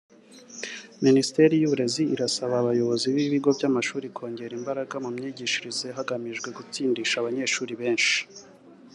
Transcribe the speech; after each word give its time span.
Minisiteri 1.05 1.53
y’Uburezi 1.57 2.03
irasaba 2.13 2.55
abayobozi 2.59 3.05
b’ibigo 3.15 3.49
by’amashuri 3.57 4.07
kongera 4.17 4.53
imbaraga 4.59 4.95
mu 5.03 5.09
myigishirize 5.15 5.87
hagamijwe 5.97 6.47
gutsindisha 6.57 7.15
abanyeshuri 7.19 7.73
benshi 7.81 8.17